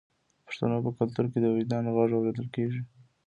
د 0.35 0.39
پښتنو 0.45 0.77
په 0.85 0.91
کلتور 0.99 1.25
کې 1.31 1.39
د 1.41 1.45
وجدان 1.55 1.83
غږ 1.95 2.09
اوریدل 2.15 2.47
کیږي. 2.55 2.81